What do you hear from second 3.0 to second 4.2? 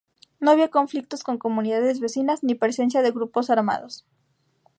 de grupos armados.